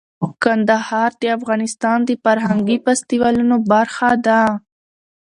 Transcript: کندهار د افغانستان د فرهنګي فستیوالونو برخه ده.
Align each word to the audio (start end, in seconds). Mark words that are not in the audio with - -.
کندهار 0.43 1.11
د 1.21 1.23
افغانستان 1.37 1.99
د 2.05 2.09
فرهنګي 2.23 2.77
فستیوالونو 2.85 3.55
برخه 3.71 4.09
ده. 4.25 4.41